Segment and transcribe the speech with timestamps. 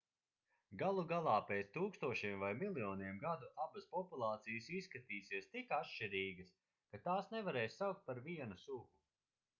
[0.81, 6.53] galu galā pēc tūkstošiem vai miljoniem gadu abas populācijas izskatīsies tik atšķirīgas
[6.95, 8.87] ka tās nevarēs saukt par vienu sugu